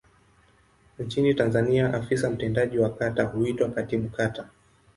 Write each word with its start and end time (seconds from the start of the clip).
Nchini 0.99 1.33
Tanzania 1.33 1.93
afisa 1.93 2.29
mtendaji 2.29 2.77
wa 2.79 2.89
kata 2.95 3.23
huitwa 3.23 3.69
Katibu 3.69 4.09
Kata. 4.09 4.47